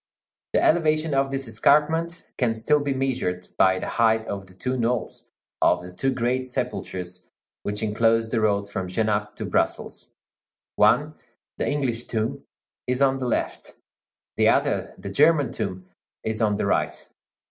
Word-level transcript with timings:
The 0.53 0.63
elevation 0.65 1.13
of 1.13 1.29
this 1.29 1.47
escarpment 1.47 2.25
can 2.35 2.55
still 2.55 2.79
be 2.79 2.91
measured 2.95 3.47
by 3.59 3.77
the 3.77 3.85
height 3.87 4.25
of 4.25 4.47
the 4.47 4.55
two 4.55 4.75
knolls 4.75 5.29
of 5.61 5.83
the 5.83 5.93
two 5.93 6.09
great 6.11 6.47
sepulchres 6.47 7.27
which 7.61 7.83
enclose 7.83 8.27
the 8.27 8.41
road 8.41 8.67
from 8.67 8.87
Genappe 8.87 9.35
to 9.35 9.45
Brussels: 9.45 10.07
one, 10.75 11.13
the 11.59 11.69
English 11.69 12.05
tomb, 12.05 12.43
is 12.87 12.99
on 13.03 13.19
the 13.19 13.27
left; 13.27 13.75
the 14.37 14.49
other, 14.49 14.95
the 14.97 15.11
German 15.11 15.51
tomb, 15.51 15.85
is 16.23 16.41
on 16.41 16.57
the 16.57 16.65
right. 16.65 17.07